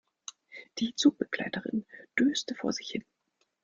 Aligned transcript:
Die 0.79 0.95
Zugbegleiterin 0.95 1.85
döste 2.17 2.55
vor 2.55 2.73
sich 2.73 2.87
hin. 2.89 3.05